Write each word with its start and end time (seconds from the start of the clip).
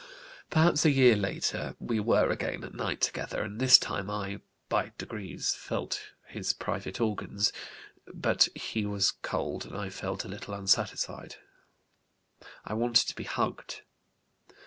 Perhaps 0.49 0.83
a 0.83 0.89
year 0.89 1.15
later, 1.15 1.75
we 1.77 1.99
were 1.99 2.31
again 2.31 2.63
at 2.63 2.73
night 2.73 3.01
together, 3.01 3.43
and 3.43 3.59
this 3.59 3.77
time 3.77 4.09
I 4.09 4.39
by 4.67 4.93
degrees 4.97 5.53
felt 5.53 6.01
his 6.25 6.53
private 6.53 6.99
organs, 6.99 7.53
but 8.11 8.47
he 8.55 8.83
was 8.87 9.11
cold 9.11 9.63
and 9.67 9.77
I 9.77 9.91
felt 9.91 10.25
a 10.25 10.27
little 10.27 10.55
unsatisfied. 10.55 11.35
I 12.65 12.73
wanted 12.73 13.09
to 13.09 13.15
be 13.15 13.25
hugged. 13.25 13.83